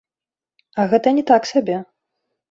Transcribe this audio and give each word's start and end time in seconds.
А 0.83 0.85
гэта 0.93 1.13
не 1.17 1.23
так 1.31 1.45
сабе. 1.49 1.77